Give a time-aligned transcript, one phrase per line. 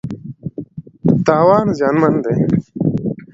[1.25, 2.33] تاوان زیانمن دی.